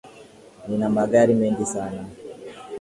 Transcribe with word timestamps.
Nina 0.67 0.87
magari 0.97 1.33
mengi 1.39 1.65
sana 1.73 2.03